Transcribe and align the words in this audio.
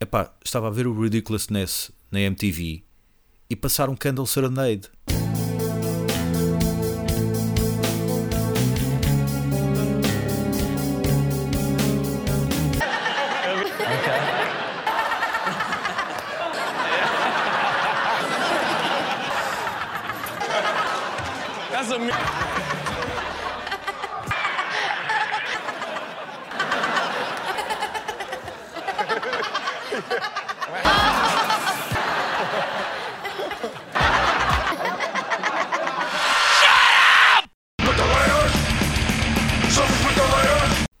epá, 0.00 0.32
estava 0.44 0.68
a 0.68 0.70
ver 0.70 0.86
o 0.86 1.00
Ridiculousness 1.00 1.90
na 2.10 2.20
MTV 2.20 2.82
e 3.50 3.56
passaram 3.56 3.96
Candle 3.96 4.26
Serenade. 4.26 4.90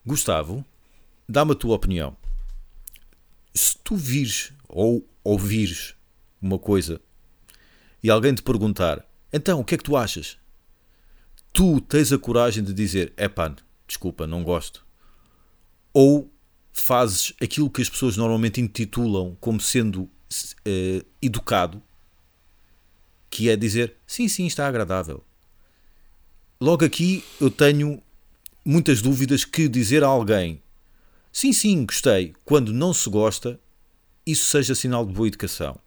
Gustavo, 0.06 0.64
dá-me 1.28 1.52
a 1.52 1.54
tua 1.54 1.74
opinião. 1.76 2.16
Se 3.54 3.76
tu 3.84 3.94
vires 3.94 4.52
ou 4.66 5.06
ouvires 5.22 5.94
uma 6.40 6.58
coisa 6.58 6.98
e 8.02 8.08
alguém 8.08 8.34
te 8.34 8.42
perguntar, 8.42 9.06
então 9.30 9.60
o 9.60 9.64
que 9.64 9.74
é 9.74 9.78
que 9.78 9.84
tu 9.84 9.96
achas? 9.96 10.38
Tu 11.52 11.80
tens 11.82 12.10
a 12.10 12.18
coragem 12.18 12.64
de 12.64 12.72
dizer, 12.72 13.12
é 13.18 13.28
pá, 13.28 13.54
desculpa, 13.86 14.26
não 14.26 14.42
gosto. 14.42 14.86
Ou 15.92 16.32
fazes 16.72 17.32
aquilo 17.40 17.70
que 17.70 17.82
as 17.82 17.88
pessoas 17.88 18.16
normalmente 18.16 18.60
intitulam 18.60 19.36
como 19.40 19.60
sendo 19.60 20.08
eh, 20.64 21.04
educado, 21.20 21.82
que 23.30 23.48
é 23.48 23.56
dizer, 23.56 23.96
sim, 24.06 24.28
sim, 24.28 24.46
está 24.46 24.66
agradável. 24.66 25.24
Logo 26.60 26.84
aqui 26.84 27.24
eu 27.40 27.50
tenho 27.50 28.02
muitas 28.64 29.00
dúvidas 29.00 29.44
que 29.44 29.68
dizer 29.68 30.02
a 30.02 30.06
alguém 30.08 30.62
sim, 31.30 31.52
sim, 31.52 31.84
gostei, 31.86 32.34
quando 32.44 32.72
não 32.72 32.92
se 32.92 33.08
gosta, 33.08 33.60
isso 34.26 34.46
seja 34.46 34.74
sinal 34.74 35.06
de 35.06 35.12
boa 35.12 35.28
educação. 35.28 35.78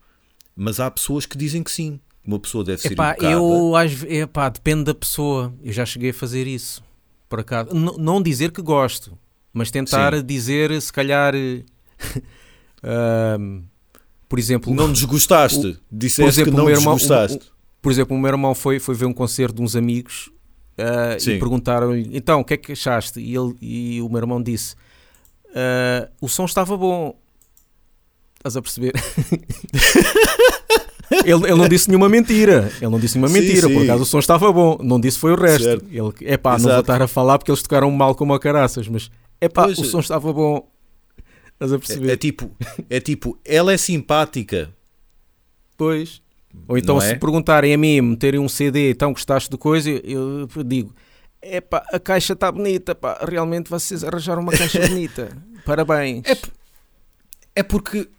Mas 0.56 0.80
há 0.80 0.90
pessoas 0.90 1.26
que 1.26 1.38
dizem 1.38 1.62
que 1.64 1.72
sim. 1.72 2.00
Uma 2.26 2.40
pessoa 2.40 2.64
deve 2.64 2.82
ser 2.82 2.94
Epá, 2.94 3.12
educada. 3.12 3.34
eu 3.34 3.76
às 3.76 4.04
epá, 4.04 4.48
depende 4.48 4.84
da 4.86 4.94
pessoa. 4.94 5.54
Eu 5.62 5.74
já 5.74 5.86
cheguei 5.86 6.12
a 6.12 6.14
fazer 6.14 6.48
isso. 6.48 6.84
Por 7.28 7.40
acaso. 7.40 7.72
N- 7.76 7.98
não 7.98 8.22
dizer 8.22 8.52
que 8.52 8.62
gosto, 8.62 9.18
mas 9.54 9.70
tentar 9.72 10.14
Sim. 10.16 10.24
dizer, 10.26 10.82
se 10.82 10.92
calhar. 10.94 11.34
ahm, 12.84 13.62
por 14.28 14.40
exemplo, 14.40 14.74
Não 14.74 14.92
desgostaste. 14.92 15.78
Disseste 15.92 16.30
exemplo, 16.42 16.52
que 16.54 16.58
não 16.58 16.66
o 16.66 16.70
irmão- 16.70 16.96
desgostaste. 16.96 17.52
por 17.82 17.92
exemplo, 17.92 18.16
o 18.16 18.20
meu 18.20 18.30
irmão 18.32 18.56
foi, 18.56 18.80
foi 18.80 18.96
ver 18.96 19.06
um 19.06 19.14
concerto 19.14 19.56
de 19.56 19.62
uns 19.62 19.76
amigos 19.76 20.30
Sim. 21.20 21.32
e 21.32 21.40
perguntaram-lhe 21.40 22.10
então 22.14 22.40
o 22.40 22.46
que 22.46 22.54
é 22.54 22.58
que 22.58 22.72
achaste? 22.72 23.20
E, 23.20 23.36
ele, 23.36 23.54
e 23.62 24.02
o 24.02 24.08
meu 24.10 24.20
irmão 24.20 24.42
disse: 24.42 24.76
"Ah, 25.54 26.10
O 26.22 26.30
som 26.30 26.46
estava 26.46 26.78
bom. 26.78 27.14
Estás 28.38 28.56
a 28.58 28.62
perceber? 28.62 28.94
ele, 31.26 31.44
ele 31.46 31.56
não 31.56 31.68
disse 31.68 31.88
nenhuma 31.90 32.10
mentira. 32.10 32.72
Ele 32.82 32.90
não 32.90 33.00
disse 33.00 33.18
nenhuma 33.18 33.34
Sim, 33.34 33.42
mentira. 33.42 33.68
Por 33.68 33.78
sim. 33.80 33.84
acaso 33.84 34.04
o 34.04 34.06
som 34.06 34.20
estava 34.20 34.52
bom. 34.52 34.78
Não 34.82 35.00
disse 35.00 35.20
foi 35.20 35.34
o 35.34 35.36
resto. 35.36 35.64
Certo. 35.64 35.86
Ele, 35.92 36.32
epá, 36.34 36.52
não 36.52 36.58
Exato. 36.58 36.74
vou 36.74 36.82
estar 36.82 37.02
a 37.02 37.08
falar 37.08 37.38
porque 37.38 37.52
eles 37.52 37.62
tocaram 37.62 37.92
mal 37.92 38.16
como 38.16 38.34
a 38.34 38.40
caraças, 38.40 38.88
mas 38.88 39.12
epá, 39.42 39.64
Pois, 39.64 39.80
o 39.80 39.84
som 39.84 40.00
estava 40.00 40.32
bom. 40.32 40.70
Estás 41.54 41.74
a 41.74 41.80
perceber? 41.80 42.10
É, 42.10 42.14
é 42.14 42.18
tipo, 42.18 42.52
é 42.90 43.00
tipo, 43.00 43.40
ela 43.44 43.74
é 43.74 43.78
simpática. 43.78 44.74
Pois. 45.78 46.22
Ou 46.68 46.78
então, 46.78 46.96
Não 46.96 47.02
se 47.02 47.12
é? 47.12 47.16
perguntarem 47.16 47.74
a 47.74 47.78
mim, 47.78 48.02
meterem 48.02 48.40
um 48.40 48.50
CD, 48.50 48.92
então 48.92 49.14
gostaste 49.14 49.50
do 49.50 49.58
coisa, 49.58 49.90
eu 49.90 50.48
eu 50.56 50.64
digo: 50.64 50.94
epá, 51.42 51.86
a 51.92 52.00
caixa 52.00 52.34
está 52.34 52.52
bonita, 52.52 52.94
pá, 52.94 53.20
realmente 53.28 53.70
vocês 53.70 54.04
arranjaram 54.04 54.42
uma 54.42 54.52
caixa 54.52 54.80
bonita. 54.88 55.36
Parabéns. 55.66 56.26
É, 56.28 56.38
é 57.58 57.64
porque 57.64 58.10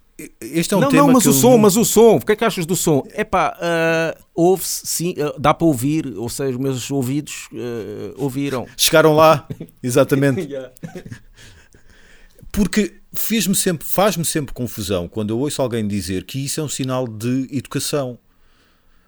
este 0.41 0.75
é 0.75 0.77
um 0.77 0.81
não, 0.81 0.88
tema 0.88 1.06
não, 1.06 1.12
mas 1.12 1.27
o 1.27 1.33
som, 1.33 1.56
mas 1.56 1.77
o 1.77 1.84
som, 1.84 2.16
o 2.16 2.21
que 2.21 2.33
é 2.33 2.37
que 2.37 2.44
achas 2.44 2.66
do 2.66 2.77
som? 2.77 3.03
Epá, 3.15 3.56
ah, 3.60 4.16
ouve-se, 4.34 4.87
sim, 4.87 5.15
ah, 5.19 5.34
dá 5.38 5.55
para 5.55 5.66
ouvir, 5.66 6.06
ou 6.16 6.28
seja, 6.28 6.50
os 6.50 6.56
meus 6.59 6.91
ouvidos 6.91 7.49
ah, 7.55 8.15
ouviram. 8.16 8.66
Chegaram 8.77 9.15
lá, 9.15 9.47
exatamente. 9.82 10.49
Porque 12.50 12.94
fez-me 13.12 13.55
sempre, 13.55 13.87
faz-me 13.87 14.25
sempre 14.25 14.55
confusão 14.55 15.09
quando 15.09 15.31
eu 15.31 15.38
ouço 15.38 15.62
alguém 15.62 15.87
dizer 15.87 16.25
que 16.25 16.44
isso 16.44 16.61
é 16.61 16.62
um 16.62 16.69
sinal 16.69 17.06
de 17.09 17.49
educação. 17.50 18.19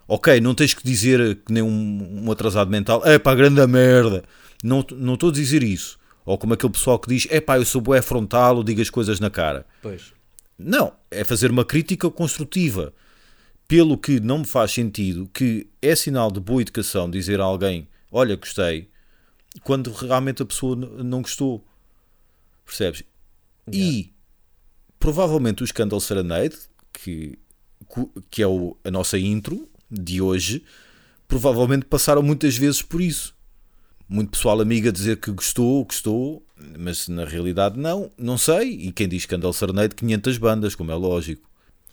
Ok, 0.06 0.40
não 0.40 0.54
tens 0.54 0.74
que 0.74 0.84
dizer 0.84 1.36
que 1.46 1.52
nem 1.52 1.62
um, 1.62 2.24
um 2.24 2.30
atrasado 2.30 2.70
mental, 2.70 3.02
é 3.04 3.18
pá, 3.18 3.34
grande 3.34 3.66
merda. 3.66 4.22
Não 4.62 4.84
não 4.96 5.14
estou 5.14 5.30
a 5.30 5.32
dizer 5.32 5.62
isso. 5.62 5.98
Ou 6.24 6.38
como 6.38 6.54
aquele 6.54 6.72
pessoal 6.72 6.98
que 6.98 7.08
diz, 7.08 7.26
é 7.30 7.40
pá, 7.40 7.58
eu 7.58 7.64
sou 7.64 7.80
bué 7.80 8.00
frontal 8.00 8.56
ou 8.56 8.64
digo 8.64 8.80
as 8.80 8.88
coisas 8.88 9.20
na 9.20 9.28
cara. 9.28 9.66
Pois. 9.82 10.13
Não, 10.58 10.92
é 11.10 11.24
fazer 11.24 11.50
uma 11.50 11.64
crítica 11.64 12.10
construtiva. 12.10 12.92
Pelo 13.66 13.96
que 13.96 14.20
não 14.20 14.38
me 14.40 14.44
faz 14.44 14.72
sentido 14.72 15.28
que 15.32 15.66
é 15.80 15.96
sinal 15.96 16.30
de 16.30 16.38
boa 16.38 16.60
educação 16.60 17.10
dizer 17.10 17.40
a 17.40 17.44
alguém, 17.44 17.88
olha, 18.12 18.36
gostei, 18.36 18.90
quando 19.62 19.90
realmente 19.90 20.42
a 20.42 20.46
pessoa 20.46 20.76
não 20.76 21.22
gostou. 21.22 21.64
Percebes? 22.66 23.02
E 23.72 24.12
provavelmente 24.98 25.62
o 25.62 25.64
escândalo 25.64 26.00
Serenade, 26.00 26.56
que, 26.92 27.38
que 28.30 28.42
é 28.42 28.46
o- 28.46 28.76
a 28.84 28.90
nossa 28.90 29.18
intro 29.18 29.66
de 29.90 30.20
hoje, 30.20 30.62
provavelmente 31.26 31.86
passaram 31.86 32.22
muitas 32.22 32.56
vezes 32.56 32.82
por 32.82 33.00
isso. 33.00 33.34
Muito 34.06 34.32
pessoal 34.32 34.60
amigo 34.60 34.88
a 34.88 34.92
dizer 34.92 35.16
que 35.18 35.30
gostou, 35.30 35.84
gostou, 35.86 36.43
mas 36.78 37.08
na 37.08 37.24
realidade 37.24 37.78
não, 37.78 38.10
não 38.16 38.38
sei. 38.38 38.70
E 38.70 38.92
quem 38.92 39.08
diz 39.08 39.22
escândalo 39.22 39.52
Serenade, 39.52 39.94
500 39.94 40.38
bandas, 40.38 40.74
como 40.74 40.90
é 40.90 40.94
lógico. 40.94 41.48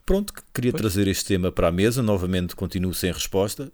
Pronto, 0.06 0.34
que- 0.34 0.42
queria 0.54 0.74
trazer 0.74 1.08
este 1.08 1.26
tema 1.26 1.52
para 1.52 1.68
a 1.68 1.72
mesa, 1.72 2.02
novamente 2.04 2.56
continuo 2.56 2.94
sem 2.94 3.12
resposta, 3.12 3.72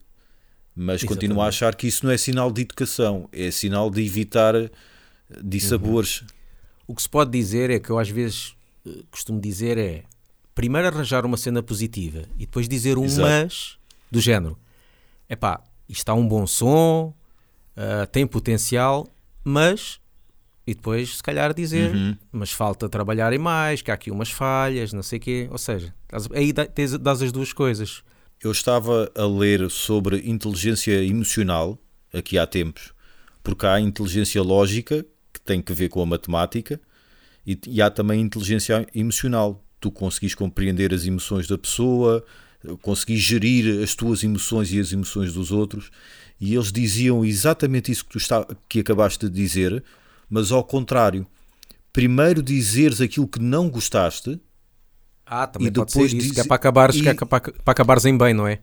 mas 0.76 1.04
continuo 1.04 1.38
a 1.42 1.48
Exatamente. 1.48 1.50
achar 1.56 1.76
que 1.76 1.88
isso 1.88 2.06
não 2.06 2.12
é 2.12 2.18
sinal 2.18 2.52
de 2.52 2.62
educação, 2.62 3.28
é 3.32 3.50
sinal 3.52 3.90
de 3.90 4.06
evitar 4.06 4.54
eh, 4.56 4.70
dissabores. 5.44 6.24
O 6.86 6.94
que 6.96 7.02
se 7.02 7.10
pode 7.10 7.32
dizer 7.32 7.70
é 7.70 7.80
que 7.80 7.90
eu 7.90 7.98
às 7.98 8.10
vezes 8.10 8.56
eh, 8.86 9.04
costumo 9.10 9.40
dizer 9.42 9.78
é 9.78 10.04
primeiro 10.54 10.88
arranjar 10.88 11.26
uma 11.26 11.38
cena 11.38 11.62
positiva 11.64 12.24
e 12.36 12.40
depois 12.46 12.68
dizer 12.68 12.98
um 12.98 13.06
Exato. 13.06 13.28
mas 13.28 13.78
do 14.12 14.20
género. 14.22 14.58
Epá, 15.30 15.62
isto 15.90 16.00
está 16.02 16.14
um 16.14 16.28
bom 16.28 16.46
som, 16.48 17.14
ah, 17.76 18.06
tem 18.08 18.26
potencial, 18.28 19.08
mas 19.44 20.00
e 20.68 20.76
depois 20.76 21.18
se 21.18 21.24
calhar 21.24 21.54
dizer 21.54 21.96
Uhum. 21.96 22.18
mas 22.32 22.52
falta 22.52 22.90
trabalhar 22.90 23.32
em 23.34 23.38
mais, 23.40 23.82
que 23.82 23.90
há 23.90 23.94
aqui 23.94 24.12
umas 24.12 24.30
falhas, 24.30 24.92
não 24.94 25.02
sei 25.02 25.18
o 25.18 25.22
quê. 25.22 25.48
Ou 25.50 25.58
seja, 25.58 25.94
aí 26.34 26.52
tens- 26.54 26.98
dás 27.00 27.22
as 27.22 27.32
duas 27.32 27.54
coisas. 27.54 28.04
Eu 28.44 28.52
estava 28.52 29.12
a 29.16 29.26
ler 29.26 29.70
sobre 29.72 30.18
inteligência 30.30 31.02
emocional 31.04 31.80
aqui 32.14 32.38
há 32.38 32.46
tempos, 32.46 32.92
porque 33.42 33.66
há 33.66 33.80
inteligência 33.80 34.42
lógica, 34.44 35.06
que 35.34 35.40
tem 35.42 35.62
que 35.62 35.74
ver 35.74 35.90
com 35.90 36.02
a 36.02 36.06
matemática, 36.06 36.80
e, 37.46 37.58
e 37.68 37.82
há 37.82 37.90
também 37.90 38.20
inteligência 38.22 38.86
emocional. 38.94 39.64
Tu 39.80 39.90
conseguis 39.90 40.36
compreender 40.36 40.94
as 40.94 41.06
emoções 41.06 41.48
da 41.48 41.58
pessoa, 41.58 42.24
conseguis 42.82 43.20
gerir 43.22 43.82
as 43.82 43.96
tuas 43.96 44.24
emoções 44.24 44.72
e 44.74 44.80
as 44.80 44.92
emoções 44.92 45.32
dos 45.34 45.52
outros, 45.52 45.90
e 46.42 46.54
eles 46.54 46.72
diziam 46.72 47.24
exatamente 47.24 47.92
isso 47.92 48.04
que 48.04 48.12
tu 48.12 48.18
está, 48.18 48.46
que 48.68 48.80
acabaste 48.82 49.30
de 49.30 49.34
dizer, 49.36 49.84
mas 50.30 50.52
ao 50.52 50.64
contrário. 50.64 51.26
Primeiro 51.94 52.44
dizeres 52.44 53.02
aquilo 53.02 53.28
que 53.28 53.40
não 53.40 53.70
gostaste, 53.70 54.40
Ah, 55.30 55.46
também 55.46 55.68
E 55.68 55.72
depois 55.72 56.12
dizer- 56.12 56.40
é 56.40 56.44
para 56.46 56.56
acabares, 56.56 56.96
e- 56.96 57.06
é 57.06 57.14
para, 57.14 57.42
para 57.42 57.72
acabares 57.74 58.06
em 58.06 58.18
bem, 58.18 58.34
não 58.34 58.48
é? 58.48 58.60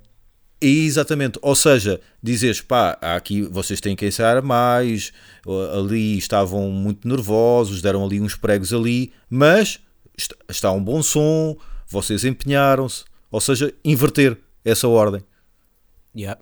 Exatamente, 0.62 1.38
ou 1.42 1.54
seja, 1.54 2.00
dizes 2.22 2.62
pá, 2.62 2.96
aqui 3.02 3.42
vocês 3.42 3.82
têm 3.82 3.94
que 3.94 4.06
ensaiar 4.06 4.42
mais, 4.42 5.12
ali 5.78 6.16
estavam 6.16 6.70
muito 6.70 7.06
nervosos, 7.06 7.82
deram 7.82 8.02
ali 8.02 8.18
uns 8.18 8.34
pregos 8.34 8.72
ali, 8.72 9.12
mas 9.28 9.78
est- 10.16 10.32
está 10.48 10.72
um 10.72 10.82
bom 10.82 11.02
som, 11.02 11.54
vocês 11.86 12.24
empenharam-se, 12.24 13.04
ou 13.30 13.42
seja, 13.42 13.74
inverter 13.84 14.38
essa 14.64 14.88
ordem 14.88 15.22
Yeah. 16.16 16.40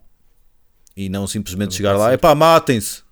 e 0.96 1.08
não 1.08 1.26
simplesmente 1.26 1.74
chegar 1.74 1.96
lá, 1.96 2.12
é 2.12 2.16
pá, 2.16 2.32
matem-se. 2.32 3.02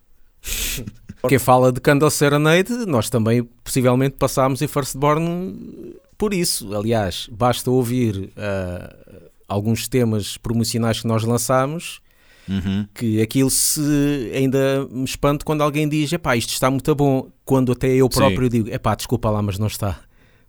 Quem 1.29 1.39
fala 1.39 1.71
de 1.73 1.81
Candle 1.81 2.11
Serenade, 2.11 2.73
nós 2.87 3.11
também 3.11 3.43
possivelmente 3.63 4.17
passámos 4.19 4.63
em 4.63 4.69
Firstborn 4.69 5.95
por 6.17 6.35
isso. 6.35 6.75
Aliás, 6.75 7.29
basta 7.31 7.71
ouvir 7.71 8.31
ah, 8.37 8.95
alguns 9.49 9.89
temas 9.89 10.37
promocionais 10.37 11.01
que 11.01 11.07
nós 11.07 11.25
lançámos 11.25 12.01
que 12.95 13.21
aquilo 13.23 13.51
se 13.51 14.33
ainda 14.35 14.87
me 14.91 15.05
espanto 15.05 15.45
quando 15.45 15.63
alguém 15.63 15.89
diz 15.89 16.13
epá, 16.13 16.37
isto 16.37 16.51
está 16.51 16.71
muito 16.71 16.93
bom, 16.95 17.31
quando 17.45 17.73
até 17.73 17.89
eu 17.89 18.09
próprio 18.09 18.49
digo 18.49 18.69
epá, 18.69 18.95
desculpa 18.95 19.31
lá, 19.31 19.41
mas 19.41 19.59
não 19.59 19.69
está. 19.69 20.01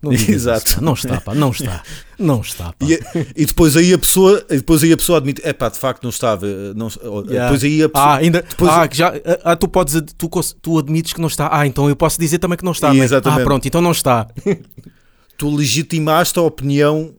Não 0.02 0.12
Exato. 0.12 0.68
isso. 0.68 0.84
Não 0.84 0.94
está, 0.94 1.22
pá. 1.22 1.36
Não 1.36 1.52
está. 1.52 1.84
Não 2.18 2.42
está, 2.42 2.74
pá. 2.74 2.86
E, 2.86 3.00
e 3.36 3.46
depois 3.46 3.76
aí 3.78 3.94
a 3.94 3.98
pessoa, 4.00 4.44
depois 4.50 4.84
aí 4.84 4.92
a 4.92 4.98
pessoa 4.98 5.20
admite, 5.20 5.42
é 5.44 5.54
pá, 5.54 5.70
de 5.70 5.78
facto 5.78 6.04
não 6.04 6.10
estava, 6.10 6.46
não, 6.76 6.88
Yeah. 7.26 7.46
depois 7.46 7.64
aí 7.64 7.84
a 7.84 7.90
pessoa, 7.90 8.08
Ah, 8.10 8.16
ainda. 8.18 8.42
depois- 8.42 8.72
ah, 8.72 8.88
que 8.88 8.98
já, 8.98 9.14
ah, 9.44 9.56
tu 9.56 9.68
podes. 9.68 10.02
Tu, 10.18 10.30
tu 10.62 10.78
admites 10.80 11.14
que 11.14 11.22
não 11.22 11.28
está. 11.28 11.50
Ah, 11.52 11.66
então 11.68 11.88
eu 11.90 11.96
posso 11.96 12.20
dizer 12.20 12.40
também 12.40 12.58
que 12.58 12.66
não 12.66 12.72
está. 12.72 12.94
Exatamente. 12.96 13.42
Ah, 13.42 13.44
pronto, 13.44 13.68
então 13.68 13.82
não 13.82 13.92
está. 13.92 14.28
tu 15.38 15.56
legitimaste 15.56 16.38
a 16.38 16.42
opinião 16.44 17.14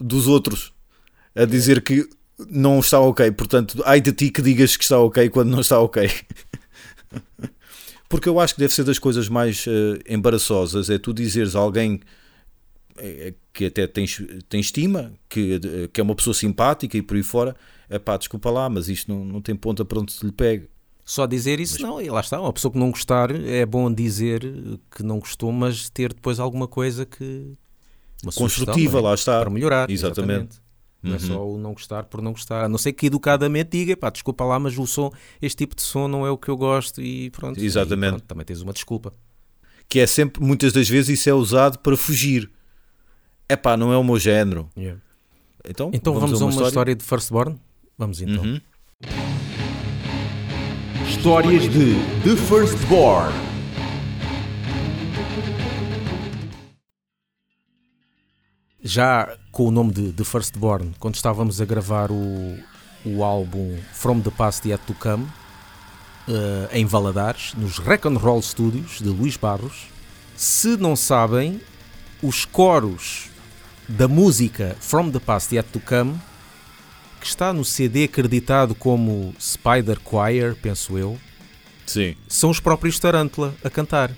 dos 0.00 0.26
outros 0.28 0.72
a 1.34 1.44
dizer 1.44 1.82
que 1.82 2.06
não 2.50 2.78
está 2.80 3.00
ok. 3.00 3.30
Portanto, 3.32 3.82
ai 3.84 4.00
de 4.00 4.12
ti 4.12 4.30
que 4.30 4.40
digas 4.42 4.76
que 4.76 4.84
está 4.84 4.98
ok 4.98 5.28
quando 5.30 5.50
não 5.50 5.60
está 5.60 5.78
ok. 5.80 6.10
Porque 8.08 8.28
eu 8.28 8.40
acho 8.40 8.54
que 8.54 8.60
deve 8.60 8.72
ser 8.72 8.84
das 8.84 8.98
coisas 8.98 9.28
mais 9.28 9.64
eh, 9.68 9.98
embaraçosas 10.14 10.88
é 10.88 10.98
tu 10.98 11.12
dizeres 11.12 11.54
a 11.54 11.58
alguém 11.58 12.00
eh, 12.00 12.06
que 13.52 13.66
até 13.66 13.86
tens, 13.86 14.22
tem 14.48 14.60
estima, 14.60 15.12
que, 15.28 15.60
que 15.92 16.00
é 16.00 16.04
uma 16.04 16.14
pessoa 16.14 16.34
simpática 16.34 16.96
e 16.96 17.02
por 17.02 17.16
aí 17.16 17.22
fora, 17.22 17.56
é 17.88 17.98
pá, 17.98 18.16
desculpa 18.16 18.50
lá, 18.50 18.68
mas 18.68 18.88
isto 18.88 19.12
não, 19.12 19.24
não 19.24 19.40
tem 19.40 19.54
ponta 19.56 19.84
para 19.84 19.98
onde 20.00 20.12
se 20.12 20.24
lhe 20.24 20.32
pegue. 20.32 20.68
Só 21.04 21.24
dizer 21.26 21.58
isso, 21.58 21.80
não, 21.80 22.02
e 22.02 22.10
lá 22.10 22.20
está. 22.20 22.38
Uma 22.38 22.52
pessoa 22.52 22.70
que 22.70 22.78
não 22.78 22.90
gostar, 22.90 23.30
é 23.30 23.64
bom 23.64 23.90
dizer 23.92 24.42
que 24.94 25.02
não 25.02 25.18
gostou, 25.18 25.50
mas 25.50 25.88
ter 25.88 26.12
depois 26.12 26.38
alguma 26.38 26.68
coisa 26.68 27.06
que. 27.06 27.54
Construtiva, 28.34 28.98
é? 28.98 29.02
lá 29.02 29.14
está. 29.14 29.40
Para 29.40 29.48
melhorar. 29.48 29.90
Exatamente. 29.90 30.60
Não 31.02 31.12
é 31.12 31.14
Uhum. 31.14 31.20
só 31.20 31.48
o 31.48 31.58
não 31.58 31.72
gostar 31.72 32.04
por 32.04 32.20
não 32.20 32.32
gostar. 32.32 32.64
A 32.64 32.68
não 32.68 32.76
ser 32.76 32.92
que 32.92 33.06
educadamente 33.06 33.70
diga, 33.78 33.96
pá, 33.96 34.10
desculpa 34.10 34.44
lá, 34.44 34.58
mas 34.58 34.76
o 34.76 34.86
som, 34.86 35.10
este 35.40 35.58
tipo 35.58 35.76
de 35.76 35.82
som 35.82 36.08
não 36.08 36.26
é 36.26 36.30
o 36.30 36.36
que 36.36 36.48
eu 36.48 36.56
gosto 36.56 37.00
e 37.00 37.30
pronto. 37.30 37.58
Exatamente. 37.58 38.08
E 38.08 38.10
pronto, 38.10 38.24
também 38.26 38.44
tens 38.44 38.60
uma 38.60 38.72
desculpa. 38.72 39.12
Que 39.88 40.00
é 40.00 40.06
sempre, 40.06 40.42
muitas 40.44 40.72
das 40.72 40.88
vezes, 40.88 41.18
isso 41.20 41.30
é 41.30 41.32
usado 41.32 41.78
para 41.78 41.96
fugir. 41.96 42.50
É 43.48 43.56
pá, 43.56 43.76
não 43.78 43.90
é 43.92 43.96
o 43.96 44.04
meu 44.04 44.18
género. 44.18 44.68
Então, 45.64 45.90
Então 45.92 46.12
vamos, 46.12 46.40
a 46.42 46.44
uma 46.44 46.66
história? 46.66 46.94
de 46.94 47.02
Firstborn? 47.02 47.58
Vamos 47.96 48.20
então. 48.20 48.44
Uhum. 48.44 48.60
Histórias 51.08 51.62
de 51.62 51.94
The 52.24 52.36
Firstborn. 52.36 53.32
Já 58.82 59.36
com 59.50 59.66
o 59.66 59.70
nome 59.70 59.92
de, 59.92 60.12
de 60.12 60.24
Firstborn, 60.24 60.94
quando 60.98 61.14
estávamos 61.14 61.60
a 61.60 61.64
gravar 61.64 62.10
o, 62.12 62.58
o 63.04 63.24
álbum 63.24 63.76
From 63.92 64.20
the 64.20 64.30
Past 64.30 64.68
Yet 64.68 64.82
to 64.86 64.94
Come, 64.94 65.26
eh, 66.28 66.68
em 66.78 66.84
Valadares, 66.84 67.54
nos 67.54 67.78
Rock 67.78 68.06
and 68.06 68.18
Roll 68.18 68.40
Studios 68.42 68.98
de 68.98 69.08
Luís 69.08 69.36
Barros, 69.36 69.86
se 70.36 70.76
não 70.76 70.94
sabem, 70.94 71.60
os 72.22 72.44
coros 72.44 73.30
da 73.88 74.06
música 74.06 74.76
From 74.80 75.10
the 75.10 75.18
Past 75.18 75.54
Yet 75.54 75.70
to 75.70 75.80
Come, 75.80 76.14
que 77.20 77.26
está 77.26 77.52
no 77.52 77.64
CD 77.64 78.04
acreditado 78.04 78.74
como 78.74 79.34
Spider 79.40 79.98
Choir, 80.08 80.54
penso 80.56 80.98
eu, 80.98 81.18
Sim. 81.86 82.14
são 82.28 82.50
os 82.50 82.60
próprios 82.60 82.98
Tarantula 82.98 83.54
a 83.64 83.70
cantar. 83.70 84.10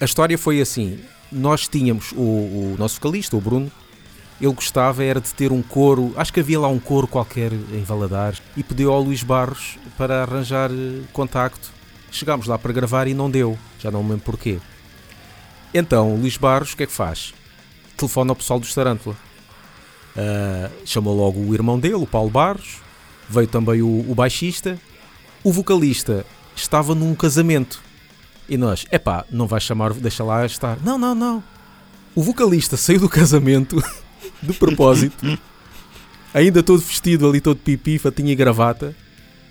A 0.00 0.04
história 0.04 0.36
foi 0.36 0.60
assim: 0.60 0.98
nós 1.30 1.68
tínhamos 1.68 2.12
o, 2.12 2.20
o 2.20 2.76
nosso 2.78 2.96
vocalista, 2.96 3.36
o 3.36 3.40
Bruno, 3.40 3.70
ele 4.40 4.52
gostava 4.52 5.04
era 5.04 5.20
de 5.20 5.32
ter 5.32 5.52
um 5.52 5.62
coro, 5.62 6.12
acho 6.16 6.32
que 6.32 6.40
havia 6.40 6.58
lá 6.58 6.66
um 6.66 6.80
coro 6.80 7.06
qualquer 7.06 7.52
em 7.52 7.84
Valadares, 7.84 8.42
e 8.56 8.62
pediu 8.64 8.92
ao 8.92 9.00
Luís 9.00 9.22
Barros 9.22 9.78
para 9.96 10.22
arranjar 10.22 10.70
eh, 10.72 11.02
contacto. 11.12 11.70
Chegámos 12.10 12.46
lá 12.46 12.58
para 12.58 12.72
gravar 12.72 13.06
e 13.06 13.14
não 13.14 13.30
deu, 13.30 13.56
já 13.78 13.90
não 13.90 14.02
me 14.02 14.10
lembro 14.10 14.24
porquê. 14.24 14.58
Então, 15.72 16.16
Luís 16.16 16.36
Barros, 16.36 16.72
o 16.72 16.76
que 16.76 16.82
é 16.82 16.86
que 16.86 16.92
faz? 16.92 17.32
Telefona 17.96 18.32
ao 18.32 18.36
pessoal 18.36 18.58
dos 18.58 18.74
Tarantula. 18.74 19.16
Ah, 20.16 20.70
chamou 20.84 21.16
logo 21.16 21.40
o 21.40 21.54
irmão 21.54 21.78
dele, 21.78 21.94
o 21.94 22.06
Paulo 22.06 22.30
Barros, 22.30 22.80
veio 23.28 23.46
também 23.46 23.82
o, 23.82 24.10
o 24.10 24.14
baixista, 24.14 24.78
o 25.42 25.52
vocalista 25.52 26.24
estava 26.54 26.94
num 26.94 27.14
casamento. 27.14 27.82
E 28.48 28.56
nós, 28.56 28.84
epá, 28.90 29.24
não 29.30 29.46
vai 29.46 29.60
chamar, 29.60 29.94
deixa 29.94 30.22
lá 30.22 30.44
estar. 30.44 30.78
Não, 30.84 30.98
não, 30.98 31.14
não. 31.14 31.42
O 32.14 32.22
vocalista 32.22 32.76
saiu 32.76 33.00
do 33.00 33.08
casamento 33.08 33.82
de 34.42 34.52
propósito, 34.52 35.38
ainda 36.34 36.62
todo 36.62 36.82
vestido 36.82 37.28
ali, 37.28 37.40
todo 37.40 37.56
pipi, 37.56 37.98
fatinha 37.98 38.32
e 38.32 38.36
gravata. 38.36 38.94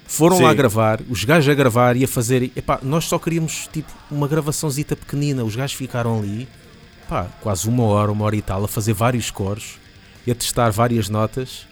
Foram 0.06 0.38
Sim. 0.38 0.44
lá 0.44 0.54
gravar, 0.54 1.00
os 1.10 1.24
gajos 1.24 1.50
a 1.50 1.56
gravar 1.56 1.96
e 1.96 2.04
a 2.04 2.08
fazer. 2.08 2.52
Epá, 2.54 2.80
nós 2.84 3.06
só 3.06 3.18
queríamos 3.18 3.70
tipo 3.72 3.90
uma 4.12 4.28
gravaçãozita 4.28 4.94
pequenina. 4.94 5.44
Os 5.44 5.56
gajos 5.56 5.76
ficaram 5.76 6.20
ali, 6.20 6.50
pá, 7.12 7.28
quase 7.42 7.68
uma 7.68 7.84
hora, 7.84 8.10
uma 8.10 8.24
hora 8.24 8.38
e 8.38 8.42
tal, 8.42 8.64
a 8.64 8.68
fazer 8.70 8.94
vários 8.94 9.30
coros 9.30 9.78
e 10.26 10.32
a 10.32 10.36
testar 10.36 10.70
várias 10.70 11.10
notas. 11.10 11.68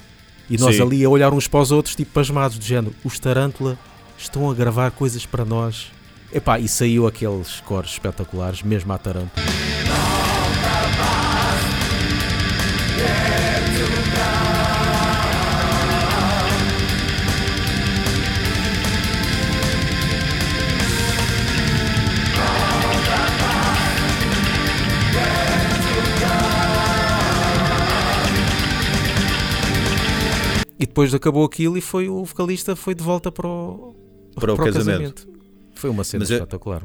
E 0.49 0.57
nós 0.57 0.75
Sim. 0.75 0.81
ali 0.81 1.05
a 1.05 1.09
olhar 1.09 1.31
uns 1.33 1.47
para 1.47 1.61
os 1.61 1.71
outros, 1.71 1.95
tipo 1.95 2.11
pasmados, 2.11 2.57
do 2.57 2.65
género: 2.65 2.93
os 3.05 3.17
Tarântula 3.17 3.79
estão 4.17 4.51
a 4.51 4.53
gravar 4.53 4.91
coisas 4.91 5.25
para 5.25 5.45
nós. 5.45 5.91
Epá, 6.33 6.59
e 6.59 6.67
saiu 6.67 7.07
aqueles 7.07 7.61
coros 7.61 7.91
espetaculares, 7.91 8.61
mesmo 8.61 8.91
à 8.91 8.97
Tarântula. 8.97 9.45
Depois 30.99 31.13
acabou 31.13 31.45
aquilo 31.45 31.77
e 31.77 31.81
foi 31.81 32.09
o 32.09 32.25
vocalista 32.25 32.75
foi 32.75 32.93
de 32.93 33.01
volta 33.01 33.31
para 33.31 33.47
o, 33.47 33.95
Para 34.35 34.53
o 34.53 34.57
casamento. 34.57 35.27
Foi 35.75 35.89
uma 35.89 36.03
cena 36.03 36.21
Mas 36.23 36.29
espetacular. 36.31 36.83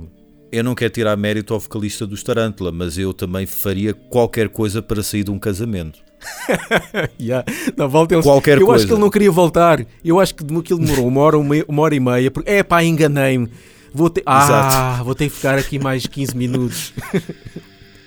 Eu 0.52 0.62
não 0.62 0.72
quero 0.76 0.92
tirar 0.92 1.16
mérito 1.16 1.52
ao 1.52 1.58
vocalista 1.58 2.06
dos 2.06 2.22
Tarântula, 2.22 2.70
mas 2.70 2.96
eu 2.96 3.12
também 3.12 3.44
faria 3.44 3.92
qualquer 3.92 4.48
coisa 4.48 4.80
para 4.80 5.02
sair 5.02 5.24
de 5.24 5.32
um 5.32 5.38
casamento. 5.38 5.98
Yeah. 7.20 7.44
Na 7.76 7.86
volta 7.86 8.14
ele- 8.14 8.22
Qualquer 8.22 8.58
eu 8.58 8.62
acho 8.62 8.66
coisa. 8.66 8.86
que 8.86 8.92
ele 8.92 9.00
não 9.00 9.10
queria 9.10 9.30
voltar. 9.32 9.84
Eu 10.04 10.20
acho 10.20 10.34
que 10.34 10.44
aquilo 10.44 10.78
demorou 10.78 11.08
uma 11.08 11.20
hora, 11.20 11.38
uma, 11.38 11.54
uma 11.66 11.82
hora 11.82 11.94
e 11.94 12.00
meia. 12.00 12.30
Porque, 12.30 12.48
é 12.48 12.62
pá, 12.62 12.84
enganei-me. 12.84 13.48
Vou 13.92 14.08
ter, 14.08 14.22
ah, 14.24 14.44
Exato. 14.44 15.04
vou 15.04 15.14
ter 15.14 15.28
que 15.28 15.34
ficar 15.34 15.58
aqui 15.58 15.78
mais 15.78 16.06
15 16.06 16.36
minutos. 16.36 16.92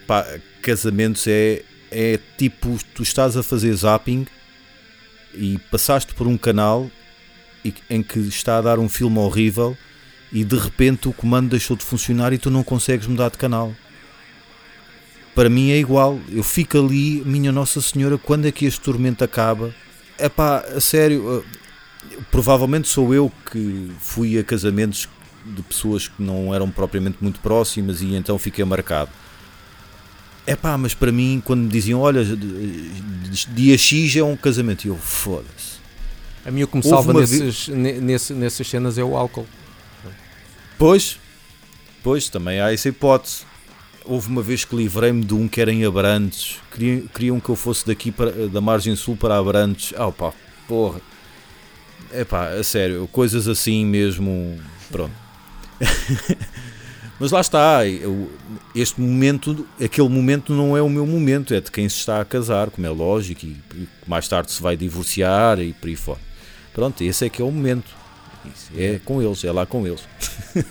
Pá, 0.07 0.25
casamentos 0.62 1.27
é, 1.27 1.63
é 1.92 2.18
tipo, 2.38 2.77
tu 2.95 3.04
estás 3.04 3.36
a 3.38 3.44
fazer 3.44 3.74
zapping 3.74 4.25
e 5.34 5.57
passaste 5.72 6.14
por 6.14 6.28
um 6.28 6.38
canal 6.38 6.90
em 7.90 8.02
que 8.02 8.19
está 8.19 8.57
a 8.57 8.62
dar 8.62 8.80
um 8.80 8.88
filme 8.88 9.19
horrível 9.19 9.78
e 10.31 10.44
de 10.44 10.56
repente 10.56 11.07
o 11.07 11.14
comando 11.14 11.50
deixou 11.50 11.76
de 11.76 11.84
funcionar 11.84 12.34
e 12.34 12.38
tu 12.38 12.50
não 12.50 12.64
consegues 12.64 13.07
mudar 13.07 13.30
de 13.30 13.38
canal. 13.38 13.74
Para 15.34 15.50
mim 15.50 15.72
é 15.72 15.78
igual, 15.78 16.19
eu 16.30 16.44
fico 16.44 16.78
ali, 16.78 17.22
minha 17.26 17.52
Nossa 17.52 17.80
Senhora, 17.80 18.18
quando 18.18 18.48
é 18.48 18.52
que 18.52 18.66
este 18.66 18.81
tormento 18.81 19.24
acaba? 19.24 19.74
É 20.18 20.28
pá, 20.28 20.60
a 20.76 20.81
sério, 20.81 21.46
eh, 21.46 22.18
provavelmente 22.31 22.88
sou 22.88 23.14
eu 23.14 23.31
que 23.52 23.92
fui 24.00 24.38
a 24.40 24.44
casamentos 24.44 25.07
de 25.46 25.62
pessoas 25.62 26.07
que 26.07 26.22
não 26.22 26.54
eram 26.54 26.69
propriamente 26.72 27.18
muito 27.22 27.40
próximas 27.40 28.02
e 28.02 28.16
então 28.16 28.38
fiquei 28.40 28.66
marcado. 28.66 29.12
É 30.47 30.56
pá, 30.56 30.77
mas 30.77 30.94
para 30.94 31.11
mim, 31.11 31.42
quando 31.44 31.63
me 31.63 31.68
diziam, 31.69 31.99
olha, 31.99 32.23
dia 33.49 33.77
X 33.77 34.16
é 34.16 34.23
um 34.23 34.35
casamento, 34.37 34.85
e 34.85 34.87
eu, 34.87 34.95
foda-se. 34.95 35.77
A 36.45 36.49
mim 36.49 36.63
o 36.63 36.68
que 36.68 36.77
me 36.77 36.83
salva 36.83 37.11
nesses, 37.13 37.68
ne- 37.68 37.99
nesse- 37.99 38.33
nessas 38.33 38.66
cenas 38.66 38.97
é 38.97 39.04
o 39.04 39.18
álcool. 39.18 39.45
Pois, 40.77 41.19
pois, 42.01 42.30
também 42.30 42.61
há 42.61 42.71
essa 42.71 42.87
hipótese. 42.87 43.42
Houve 44.06 44.30
uma 44.30 44.42
vez 44.42 44.63
que 44.63 44.73
livrei-me 44.73 45.21
de 45.25 45.33
um 45.33 45.49
que 45.49 45.59
era 45.59 45.69
em 45.69 45.83
Abrantes. 45.83 46.59
Queriam, 46.71 47.07
queriam 47.07 47.39
que 47.42 47.49
eu 47.49 47.56
fosse 47.57 47.85
daqui 47.85 48.09
para, 48.09 48.47
da 48.47 48.61
margem 48.61 48.95
sul 48.95 49.18
para 49.18 49.37
Abrantes. 49.37 49.94
Ah, 49.97 50.09
pá, 50.13 50.31
porra. 50.66 51.01
É 52.13 52.23
pá, 52.23 52.47
a 52.51 52.63
sério, 52.63 53.06
coisas 53.11 53.49
assim 53.49 53.85
mesmo. 53.85 54.57
Pronto. 54.89 55.11
Mas 57.19 57.31
lá 57.31 57.42
está, 57.42 57.86
eu- 57.88 58.31
este 58.76 59.02
momento, 59.02 59.68
aquele 59.83 60.07
momento 60.09 60.54
não 60.54 60.78
é 60.78 60.81
o 60.81 60.90
meu 60.90 61.06
momento, 61.06 61.54
é 61.54 61.59
de 61.59 61.71
quem 61.71 61.90
se 61.90 61.97
está 61.97 62.21
a 62.21 62.26
casar, 62.26 62.69
como 62.69 62.86
é 62.86 62.90
lógico, 62.92 63.44
e, 63.45 63.57
e 63.74 63.88
mais 64.06 64.28
tarde 64.28 64.52
se 64.52 64.62
vai 64.62 64.78
divorciar 64.78 65.59
e 65.59 65.74
por 65.74 65.88
aí 65.88 65.95
fora. 65.95 66.19
Pronto, 66.74 67.04
esse 67.04 67.26
é 67.26 67.30
que 67.30 67.42
é 67.42 67.45
o 67.45 67.52
momento. 67.52 67.90
Isso 68.45 68.71
É 68.78 69.00
com 69.04 69.21
eles, 69.21 69.44
é 69.44 69.52
lá 69.52 69.66
com 69.66 69.86
eles. 69.88 70.02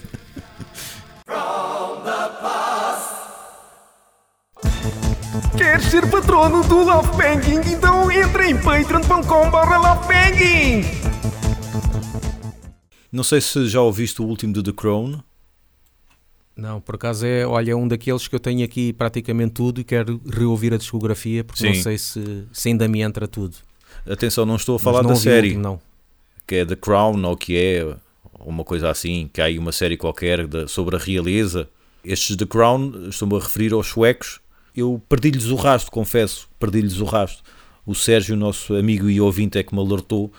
Quer 5.57 5.81
ser 5.81 6.09
patrono 6.11 6.63
do 6.65 6.83
Love 6.85 7.11
Banking? 7.17 7.73
Então 7.73 8.11
entra 8.11 8.49
em 8.49 8.57
patreon.com.br 8.57 9.27
Não 13.13 13.25
sei 13.25 13.41
se 13.41 13.67
já 13.69 13.81
ouviste 13.81 14.23
o 14.23 14.25
último 14.27 14.53
de 14.53 14.63
The 14.63 14.73
Crown. 14.73 15.21
Não, 16.57 16.81
por 16.81 16.95
acaso 16.95 17.27
é, 17.27 17.47
olha, 17.47 17.73
é 17.73 17.75
um 17.77 17.87
daqueles 17.87 18.27
que 18.27 18.35
eu 18.35 18.41
tenho 18.41 18.65
aqui 18.65 18.93
praticamente 18.93 19.53
tudo 19.53 19.81
e 19.81 19.85
quero 19.85 20.21
reouvir 20.27 20.73
a 20.73 20.79
discografia 20.79 21.45
porque 21.45 21.67
não 21.67 21.75
Sim. 21.75 21.83
sei 21.83 21.99
se, 21.99 22.45
se 22.51 22.69
ainda 22.71 22.89
me 22.89 23.03
entra 23.03 23.29
tudo. 23.29 23.57
Atenção, 24.09 24.47
não 24.47 24.57
estou 24.57 24.77
a 24.77 24.79
falar 24.79 25.03
não 25.03 25.11
da 25.11 25.17
série, 25.17 25.49
último, 25.49 25.63
não. 25.63 25.81
que 26.47 26.55
é 26.57 26.65
The 26.65 26.77
Crown 26.77 27.23
ou 27.25 27.37
que 27.37 27.57
é 27.59 27.95
uma 28.41 28.65
coisa 28.65 28.89
assim, 28.91 29.29
que 29.33 29.41
há 29.41 29.45
aí 29.47 29.59
uma 29.59 29.73
série 29.73 29.97
qualquer 29.99 30.47
de- 30.47 30.67
sobre 30.69 30.97
a 30.97 30.99
realeza. 30.99 31.69
Estes 32.05 32.37
The 32.37 32.47
Crown, 32.47 33.09
estou-me 33.09 33.37
a 33.37 33.41
referir 33.41 33.73
aos 33.75 33.89
suecos. 33.89 34.41
Eu 34.75 35.03
perdi-lhes 35.09 35.47
o 35.47 35.57
rasto, 35.57 35.91
confesso, 35.91 36.49
perdi-lhes 36.59 37.01
o 37.01 37.05
rasto. 37.05 37.43
O 37.85 37.95
Sérgio, 37.95 38.37
nosso 38.37 38.75
amigo 38.75 39.11
e 39.11 39.21
ouvinte, 39.21 39.59
é 39.59 39.63
que 39.63 39.75
me 39.75 39.81
alertou 39.81 40.33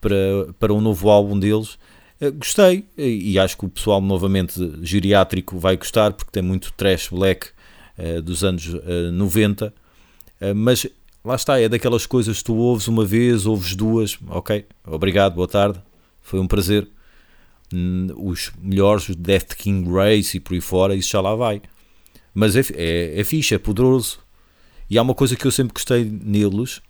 para, 0.00 0.16
para 0.58 0.72
um 0.74 0.80
novo 0.80 1.08
álbum 1.08 1.38
deles. 1.38 1.78
Eh, 2.22 2.30
Gostei 2.30 2.86
e 2.96 3.32
e 3.32 3.38
acho 3.38 3.56
que 3.58 3.64
o 3.66 3.68
pessoal 3.68 4.00
novamente 4.00 4.54
geriátrico 4.82 5.58
vai 5.58 5.76
gostar 5.76 6.12
porque 6.12 6.30
tem 6.30 6.42
muito 6.42 6.72
trash 6.74 7.08
black 7.08 7.48
eh, 7.98 8.20
dos 8.20 8.44
anos 8.44 8.72
eh, 8.84 9.10
90. 9.10 9.74
Eh, 10.40 10.54
mas 10.54 10.86
lá 11.24 11.34
está, 11.34 11.60
é 11.60 11.68
daquelas 11.68 12.06
coisas 12.06 12.38
que 12.38 12.44
tu 12.44 12.54
ouves 12.56 12.86
uma 12.88 13.04
vez, 13.04 13.44
ouves 13.46 13.74
duas, 13.74 14.16
ok, 14.28 14.64
obrigado, 14.86 15.34
boa 15.34 15.48
tarde, 15.48 15.80
foi 16.20 16.38
um 16.40 16.46
prazer. 16.46 16.88
Hum, 17.74 18.08
Os 18.16 18.52
melhores, 18.60 19.14
Death 19.16 19.54
King 19.56 19.90
Race 19.90 20.36
e 20.36 20.40
por 20.40 20.54
aí 20.54 20.60
fora, 20.60 20.94
isso 20.94 21.10
já 21.10 21.20
lá 21.20 21.34
vai. 21.34 21.60
Mas 22.34 22.54
é, 22.56 22.60
é, 22.74 23.20
é 23.20 23.24
fixe, 23.24 23.54
é 23.54 23.58
poderoso. 23.58 24.20
E 24.90 24.98
há 24.98 25.02
uma 25.02 25.14
coisa 25.14 25.36
que 25.36 25.46
eu 25.46 25.50
sempre 25.50 25.74
gostei 25.74 26.04
neles, 26.04 26.80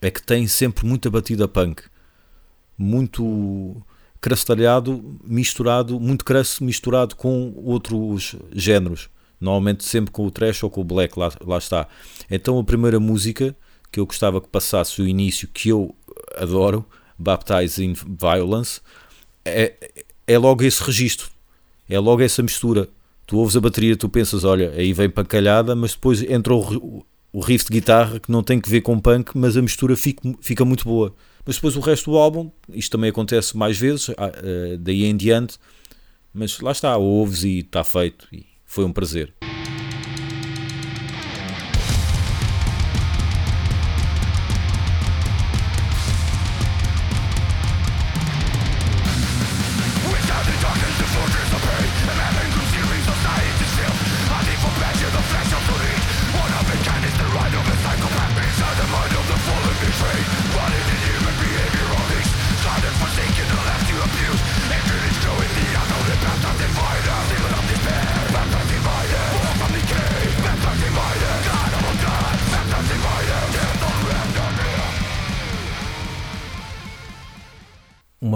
é 0.00 0.10
que 0.10 0.22
tem 0.22 0.46
sempre 0.46 0.86
muita 0.86 1.10
batida 1.10 1.46
punk. 1.48 1.82
Muito 2.78 3.82
crastalhado, 4.20 5.18
misturado, 5.24 5.98
muito 5.98 6.24
crasso 6.24 6.62
misturado 6.62 7.16
com 7.16 7.52
outros 7.56 8.36
géneros. 8.52 9.08
Normalmente 9.40 9.84
sempre 9.84 10.10
com 10.10 10.26
o 10.26 10.30
trash 10.30 10.62
ou 10.62 10.70
com 10.70 10.82
o 10.82 10.84
black, 10.84 11.18
lá, 11.18 11.32
lá 11.44 11.58
está. 11.58 11.88
Então 12.30 12.58
a 12.58 12.64
primeira 12.64 13.00
música 13.00 13.56
que 13.90 13.98
eu 13.98 14.06
gostava 14.06 14.40
que 14.40 14.48
passasse 14.48 15.00
o 15.00 15.08
início, 15.08 15.48
que 15.48 15.70
eu 15.70 15.94
adoro, 16.36 16.84
Baptized 17.18 17.84
in 17.84 17.94
Violence, 17.94 18.80
é, 19.44 19.74
é 20.26 20.38
logo 20.38 20.62
esse 20.62 20.82
registro, 20.82 21.30
é 21.88 21.98
logo 21.98 22.22
essa 22.22 22.42
mistura. 22.42 22.88
Tu 23.26 23.36
ouves 23.36 23.56
a 23.56 23.60
bateria, 23.60 23.96
tu 23.96 24.08
pensas, 24.08 24.44
olha, 24.44 24.70
aí 24.70 24.92
vem 24.92 25.08
pancalhada, 25.08 25.74
mas 25.74 25.92
depois 25.92 26.22
entra 26.22 26.54
o, 26.54 27.04
o 27.32 27.40
riff 27.40 27.64
de 27.64 27.72
guitarra 27.72 28.18
que 28.20 28.30
não 28.30 28.42
tem 28.42 28.60
que 28.60 28.68
ver 28.68 28.80
com 28.80 29.00
punk, 29.00 29.36
mas 29.36 29.56
a 29.56 29.62
mistura 29.62 29.96
fica, 29.96 30.22
fica 30.40 30.64
muito 30.64 30.84
boa. 30.84 31.14
Mas 31.44 31.56
depois 31.56 31.76
o 31.76 31.80
resto 31.80 32.10
do 32.10 32.18
álbum, 32.18 32.50
isto 32.68 32.92
também 32.92 33.10
acontece 33.10 33.56
mais 33.56 33.78
vezes, 33.78 34.10
ah, 34.10 34.32
eh, 34.42 34.76
daí 34.78 35.04
em 35.04 35.16
diante, 35.16 35.58
mas 36.32 36.60
lá 36.60 36.72
está, 36.72 36.96
ouves 36.96 37.44
e 37.44 37.60
está 37.60 37.82
feito, 37.82 38.28
e 38.32 38.46
foi 38.64 38.84
um 38.84 38.92
prazer. 38.92 39.39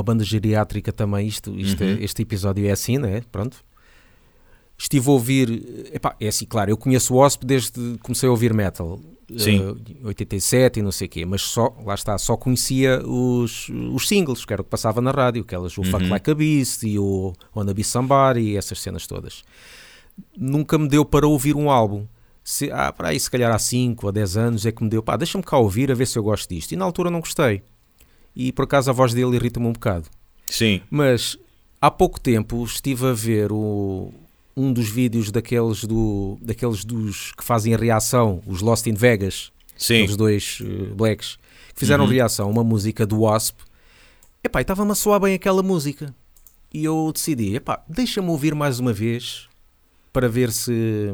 Banda 0.04 0.22
geriátrica 0.22 0.92
também, 0.92 1.26
isto, 1.26 1.50
isto 1.58 1.82
é- 1.82 1.94
Uhum. 1.94 1.98
este 2.00 2.22
episódio 2.22 2.64
é 2.66 2.70
assim, 2.70 2.98
né? 2.98 3.22
Pronto. 3.32 3.64
Estive 4.76 5.08
a 5.08 5.12
ouvir, 5.12 5.88
epá, 5.92 6.16
é 6.20 6.26
assim, 6.28 6.44
claro, 6.44 6.70
eu 6.70 6.76
conheço 6.76 7.14
o 7.14 7.18
Wasp 7.18 7.44
desde 7.44 7.70
que 7.72 7.98
comecei 7.98 8.28
a 8.28 8.32
ouvir 8.32 8.52
metal, 8.52 9.00
Sim. 9.36 9.76
eh, 10.02 10.06
87 10.06 10.80
e 10.80 10.82
não 10.82 10.90
sei 10.90 11.06
o 11.06 11.10
quê, 11.10 11.24
mas 11.24 11.42
só, 11.42 11.72
lá 11.86 11.94
está, 11.94 12.18
só 12.18 12.36
conhecia 12.36 13.00
os, 13.06 13.68
os 13.92 14.08
singles, 14.08 14.44
que 14.44 14.52
era 14.52 14.62
o 14.62 14.64
que 14.64 14.70
passava 14.70 15.00
na 15.00 15.12
rádio, 15.12 15.42
aquelas, 15.42 15.78
o 15.78 15.84
Fuck 15.84 16.02
Uhum. 16.04 16.10
Like 16.10 16.28
a 16.30 16.34
Beast 16.34 16.82
e 16.82 16.98
o 16.98 17.32
Wanna 17.56 17.72
Be 17.72 17.84
Somebody 17.84 18.40
e 18.40 18.56
essas 18.56 18.80
cenas 18.80 19.06
todas. 19.06 19.42
Nunca 20.36 20.76
me 20.76 20.88
deu 20.88 21.04
para 21.04 21.26
ouvir 21.26 21.54
um 21.56 21.70
álbum. 21.70 22.06
Se, 22.42 22.70
ah, 22.72 22.92
para 22.92 23.08
aí, 23.08 23.18
se 23.20 23.30
calhar 23.30 23.52
há 23.54 23.58
5 23.58 24.04
ou 24.06 24.12
10 24.12 24.36
anos 24.36 24.66
é 24.66 24.72
que 24.72 24.82
me 24.82 24.90
deu, 24.90 25.02
pá, 25.02 25.16
deixa-me 25.16 25.42
cá 25.44 25.56
ouvir 25.56 25.90
a 25.90 25.94
ver 25.94 26.06
se 26.06 26.18
eu 26.18 26.22
gosto 26.22 26.48
disto. 26.52 26.72
E 26.72 26.76
na 26.76 26.84
altura 26.84 27.10
não 27.10 27.20
gostei. 27.20 27.62
E 28.36 28.52
por 28.52 28.64
acaso 28.64 28.90
a 28.90 28.92
voz 28.92 29.12
dele 29.14 29.36
irrita-me 29.36 29.66
um 29.66 29.72
bocado. 29.72 30.06
Sim, 30.48 30.80
Mas 30.90 31.36
há 31.80 31.90
pouco 31.90 32.20
tempo 32.20 32.64
estive 32.64 33.06
a 33.06 33.12
ver 33.12 33.50
o- 33.52 34.12
um 34.56 34.72
dos 34.72 34.88
vídeos 34.88 35.30
daqueles, 35.30 35.84
do, 35.84 36.38
daqueles 36.40 36.84
dos 36.84 37.32
que 37.32 37.42
fazem 37.44 37.74
a 37.74 37.76
reação, 37.78 38.42
os 38.46 38.60
Lost 38.60 38.86
in 38.86 38.94
Vegas, 38.94 39.50
sim, 39.76 40.04
os 40.04 40.16
dois 40.16 40.58
eh, 40.62 40.94
blacks, 40.94 41.36
que 41.74 41.80
fizeram 41.80 42.04
Uhum. 42.04 42.10
reação 42.10 42.46
a 42.46 42.50
uma 42.50 42.62
música 42.64 43.04
do 43.06 43.20
Wasp. 43.20 43.56
Epá, 44.42 44.60
e 44.60 44.62
estava-me 44.62 44.92
a 44.92 44.94
soar 44.94 45.18
bem 45.20 45.34
aquela 45.34 45.62
música. 45.62 46.14
E 46.72 46.84
eu 46.84 47.10
decidi, 47.12 47.56
epá, 47.56 47.82
deixa-me 47.88 48.28
ouvir 48.28 48.54
mais 48.54 48.78
uma 48.78 48.92
vez 48.92 49.48
para 50.12 50.28
ver 50.28 50.52
se 50.52 51.12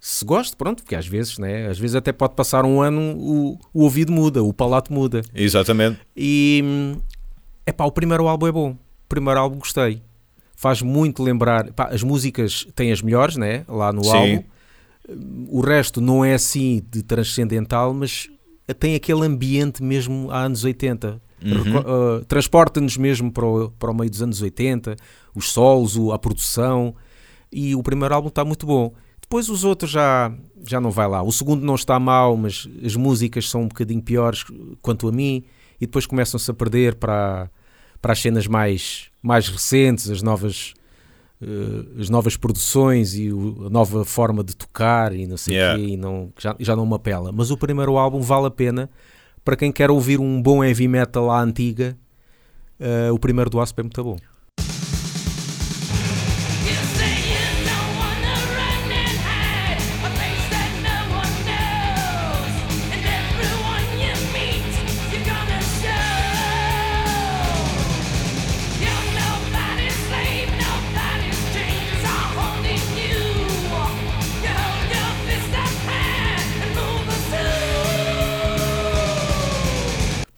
se 0.00 0.24
gosto, 0.24 0.56
pronto, 0.56 0.82
porque 0.82 0.96
às 0.96 1.06
vezes, 1.06 1.36
né, 1.38 1.66
às 1.68 1.78
vezes 1.78 1.94
até 1.94 2.10
pode 2.10 2.34
passar 2.34 2.64
um 2.64 2.80
ano, 2.80 3.14
o, 3.18 3.58
o 3.74 3.82
ouvido 3.82 4.10
muda, 4.10 4.42
o 4.42 4.52
palato 4.52 4.92
muda. 4.92 5.20
exatamente. 5.34 5.98
E 6.16 6.64
é 7.66 7.72
pá, 7.72 7.84
o 7.84 7.92
primeiro 7.92 8.26
álbum 8.26 8.46
é 8.46 8.52
bom. 8.52 8.70
O 8.70 9.08
primeiro 9.08 9.38
álbum 9.38 9.58
gostei. 9.58 10.02
Faz 10.56 10.80
muito 10.80 11.22
lembrar. 11.22 11.70
pá, 11.72 11.88
as 11.92 12.02
músicas 12.02 12.66
têm 12.74 12.92
as 12.92 13.02
melhores, 13.02 13.36
né? 13.36 13.64
Lá 13.68 13.92
no 13.92 14.02
Sim. 14.04 14.10
álbum. 14.16 14.44
O 15.48 15.60
resto 15.60 16.00
não 16.00 16.24
é 16.24 16.34
assim 16.34 16.82
de 16.90 17.02
transcendental, 17.02 17.92
mas 17.92 18.28
tem 18.78 18.94
aquele 18.94 19.26
ambiente 19.26 19.82
mesmo 19.82 20.30
há 20.30 20.42
anos 20.44 20.64
80. 20.64 21.20
Uhum. 21.42 21.78
Ah, 21.78 22.24
Transporta-nos 22.28 22.96
mesmo 22.96 23.32
para 23.32 23.44
o, 23.44 23.70
para 23.70 23.90
o 23.90 23.94
meio 23.94 24.10
dos 24.10 24.22
anos 24.22 24.40
80, 24.40 24.96
os 25.34 25.50
solos, 25.50 25.96
a 26.12 26.18
produção. 26.18 26.94
E 27.52 27.74
o 27.74 27.82
primeiro 27.82 28.14
álbum 28.14 28.28
está 28.28 28.44
muito 28.44 28.66
bom. 28.66 28.92
Depois 29.30 29.48
os 29.48 29.62
outros 29.62 29.92
já, 29.92 30.32
já 30.66 30.80
não 30.80 30.90
vai 30.90 31.06
lá. 31.06 31.22
O 31.22 31.30
segundo 31.30 31.64
não 31.64 31.76
está 31.76 32.00
mal, 32.00 32.36
mas 32.36 32.68
as 32.84 32.96
músicas 32.96 33.48
são 33.48 33.62
um 33.62 33.68
bocadinho 33.68 34.02
piores 34.02 34.44
quanto 34.82 35.06
a 35.06 35.12
mim. 35.12 35.44
E 35.80 35.86
depois 35.86 36.04
começam-se 36.04 36.50
a 36.50 36.52
perder 36.52 36.96
para, 36.96 37.48
para 38.02 38.12
as 38.12 38.20
cenas 38.20 38.48
mais, 38.48 39.04
mais 39.22 39.48
recentes, 39.48 40.10
as 40.10 40.20
novas, 40.20 40.74
eh, 41.40 42.00
as 42.00 42.10
novas 42.10 42.36
produções 42.36 43.14
e 43.16 43.32
o- 43.32 43.66
a 43.68 43.70
nova 43.70 44.04
forma 44.04 44.42
de 44.42 44.56
tocar 44.56 45.14
e 45.14 45.28
não 45.28 45.36
sei 45.36 45.54
o 45.54 45.56
Yeah. 45.56 45.78
quê, 45.78 45.86
e 45.92 45.96
não, 45.96 46.32
já, 46.36 46.56
já 46.58 46.74
não 46.74 46.84
me 46.84 46.96
apela. 46.96 47.30
Mas 47.30 47.52
o 47.52 47.56
primeiro 47.56 47.96
álbum 47.98 48.20
vale 48.20 48.46
a 48.48 48.50
pena 48.50 48.90
para 49.44 49.54
quem 49.56 49.70
quer 49.70 49.92
ouvir 49.92 50.18
um 50.18 50.42
bom 50.42 50.64
heavy 50.64 50.88
metal 50.88 51.30
à 51.30 51.40
antiga. 51.40 51.96
eh, 52.80 53.12
o 53.12 53.18
primeiro 53.18 53.48
do 53.48 53.60
Asp 53.60 53.78
é 53.78 53.82
muito 53.84 54.02
bom. 54.02 54.16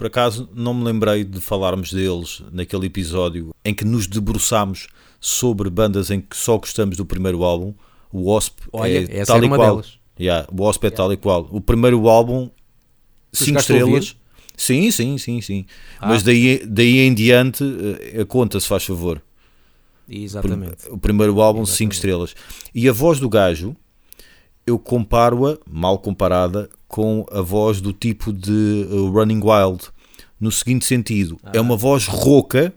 Por 0.03 0.09
acaso 0.09 0.49
não 0.53 0.75
me 0.75 0.83
lembrei 0.83 1.23
de 1.23 1.41
falarmos 1.41 1.93
deles 1.93 2.43
naquele 2.51 2.87
episódio 2.87 3.55
em 3.65 3.73
que 3.73 3.85
nos 3.85 4.09
debruçámos 4.09 4.89
sobre 5.21 5.71
bandas 5.71 6.11
em 6.11 6.21
que 6.21 6.37
só 6.37 6.59
gostamos 6.59 6.97
do 6.97 7.07
primeiro 7.07 7.45
álbum. 7.45 7.73
O 8.13 8.33
Wasp 8.33 8.59
Olha, 8.73 9.07
é 9.09 9.25
tal 9.25 9.45
e 9.45 9.49
qual. 9.49 9.61
delas. 9.61 9.99
Yeah, 10.19 10.49
o 10.51 10.65
Wasp 10.65 10.83
é 10.83 10.91
tal 10.91 11.13
e 11.13 11.17
qual. 11.17 11.49
O 11.53 11.61
primeiro 11.61 12.09
álbum, 12.09 12.51
Tu 13.31 13.45
5 13.45 13.47
chegaste 13.47 13.73
a 13.73 13.77
estrelas. 13.77 14.17
Sim, 14.57 14.91
sim, 14.91 15.19
sim, 15.19 15.41
sim. 15.41 15.67
Ah. 16.01 16.09
Mas 16.09 16.25
daí, 16.25 16.67
daí 16.67 16.99
em 16.99 17.15
diante, 17.15 17.63
eh, 17.63 18.23
a 18.23 18.25
conta 18.25 18.59
se 18.59 18.67
faz 18.67 18.83
favor. 18.83 19.23
Exatamente. 20.09 20.89
O 20.91 20.99
primeiro 20.99 21.41
álbum, 21.41 21.65
5 21.65 21.71
Exatamente. 21.71 21.95
estrelas. 21.95 22.35
E 22.75 22.89
a 22.89 22.93
voz 22.93 23.21
do 23.21 23.29
gajo, 23.29 23.77
eu 24.67 24.81
comparo-a, 24.81 25.59
mal 25.65 25.97
comparada, 26.01 26.69
com 26.93 27.25
a 27.33 27.41
voz 27.41 27.81
do 27.81 27.91
tipo 27.91 28.31
de 28.31 28.87
uh, 28.91 29.11
Running 29.11 29.41
Wild. 29.43 29.85
No 30.39 30.53
seguinte 30.53 30.85
sentido, 30.85 31.41
é 31.51 31.57
Ah. 31.57 31.63
uma 31.63 31.75
voz 31.75 32.07
rouca, 32.07 32.71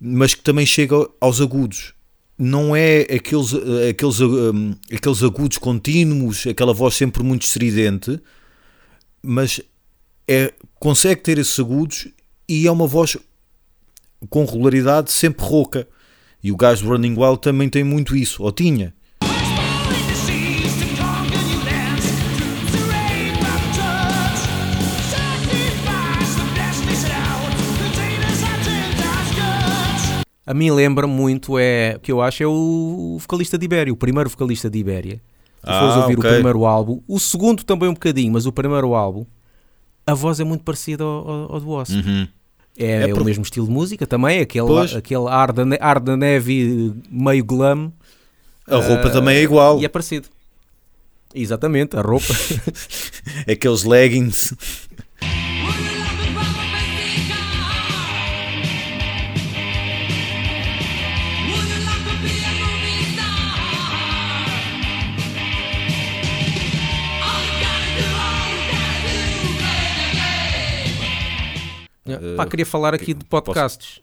mas 0.00 0.34
que 0.34 0.40
também 0.42 0.64
chega 0.64 0.96
aos 1.20 1.40
agudos. 1.42 1.92
não 2.38 2.74
é 2.76 3.00
aqueles, 3.02 3.52
eh, 3.54 3.88
aqueles, 3.90 4.20
hum, 4.20 4.74
aqueles 4.92 5.22
agudos 5.22 5.56
contínuos, 5.56 6.46
aquela 6.46 6.74
voz 6.74 6.94
sempre 6.94 7.22
muito 7.22 7.42
estridente, 7.44 8.20
mas 9.22 9.58
é, 10.28 10.52
consegue 10.78 11.22
ter 11.22 11.38
esses 11.38 11.58
agudos 11.58 12.08
e 12.46 12.66
é 12.66 12.70
uma 12.70 12.86
voz 12.86 13.16
com 14.28 14.44
regularidade 14.44 15.10
sempre 15.12 15.44
rouca. 15.46 15.88
E 16.42 16.52
o 16.52 16.56
gajo 16.56 16.84
do 16.84 16.90
Running 16.90 17.16
Wild 17.18 17.40
também 17.40 17.68
tem 17.70 17.82
muito 17.82 18.14
isso, 18.14 18.42
ou 18.42 18.52
tinha. 18.52 18.94
A 30.46 30.54
mim 30.54 30.70
lembra 30.70 31.06
muito, 31.08 31.58
é, 31.58 31.94
o 31.96 32.00
que 32.00 32.12
eu 32.12 32.22
acho, 32.22 32.42
é 32.42 32.46
o 32.46 33.16
vocalista 33.20 33.58
de 33.58 33.64
Ibéria, 33.64 33.92
o 33.92 33.96
primeiro 33.96 34.30
vocalista 34.30 34.70
de 34.70 34.78
Ibéria. 34.78 35.16
Se 35.16 35.20
Ah, 35.64 35.80
fores 35.80 35.96
ouvir 35.96 36.18
ok. 36.18 36.30
o 36.30 36.34
primeiro 36.34 36.64
álbum, 36.64 37.00
o 37.08 37.18
segundo 37.18 37.64
também 37.64 37.88
um 37.88 37.94
bocadinho, 37.94 38.32
mas 38.32 38.46
o 38.46 38.52
primeiro 38.52 38.94
álbum, 38.94 39.26
a 40.06 40.14
voz 40.14 40.38
é 40.38 40.44
muito 40.44 40.62
parecida 40.62 41.02
ao, 41.02 41.28
ao- 41.28 41.52
ao 41.54 41.60
do 41.60 41.68
Ozzy. 41.70 42.28
É, 42.78 42.84
É 42.84 43.02
é 43.02 43.08
por- 43.08 43.22
o 43.22 43.24
mesmo 43.24 43.42
estilo 43.42 43.66
de 43.66 43.72
música 43.72 44.06
também, 44.06 44.38
aquele, 44.38 44.66
Pois. 44.68 44.94
aquele 44.94 45.26
ar, 45.28 45.50
da, 45.50 45.64
ne- 45.64 45.78
ar 45.80 45.98
da 45.98 46.16
neve 46.16 46.94
meio 47.10 47.44
glam. 47.44 47.92
A 48.68 48.76
roupa 48.76 49.08
ah, 49.08 49.10
também 49.10 49.36
é 49.38 49.42
igual. 49.42 49.80
E 49.80 49.84
é 49.84 49.88
parecido. 49.88 50.28
Exatamente, 51.34 51.96
a 51.96 52.02
roupa. 52.02 52.32
Aqueles 53.50 53.82
leggings. 53.82 54.54
Pá, 72.36 72.46
queria 72.46 72.66
falar 72.66 72.94
aqui 72.94 73.14
de 73.14 73.24
podcasts. 73.24 74.00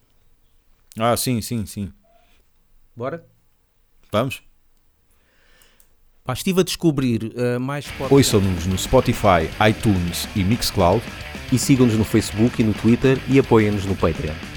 Ah, 0.98 1.18
sim, 1.18 1.42
sim, 1.42 1.66
sim. 1.66 1.92
Bora? 2.96 3.26
Vamos? 4.12 4.44
Pá, 6.24 6.34
estive 6.34 6.62
a 6.62 6.64
descobrir 6.64 7.34
ah, 7.36 7.60
mais 7.60 7.86
podcasts. 7.86 8.12
Ouçam-nos 8.12 8.66
no 8.66 8.78
Spotify, 8.78 9.50
iTunes 9.68 10.28
e 10.36 10.44
Mixcloud. 10.44 11.04
E 11.52 11.60
sigam-nos 11.60 11.96
no 11.96 12.04
Facebook 12.06 12.62
e 12.62 12.66
no 12.66 12.74
Twitter 12.74 13.20
e 13.28 13.38
apoiem-nos 13.38 13.86
no 13.86 13.96
Patreon. 13.96 14.53